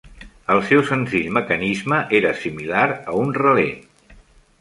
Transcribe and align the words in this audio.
El 0.51 0.59
seu 0.69 0.79
senzill 0.91 1.27
mecanisme 1.37 1.99
era 2.21 2.31
similar 2.45 2.87
a 2.93 3.15
un 3.25 3.35
relé. 3.41 3.67